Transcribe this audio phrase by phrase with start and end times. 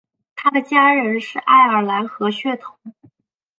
[0.35, 2.75] 他的家人是爱尔兰和血统。